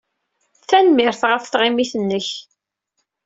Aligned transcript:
Tanemmirt 0.69 1.21
ɣef 1.29 1.43
tɣimit-nnek. 1.47 2.27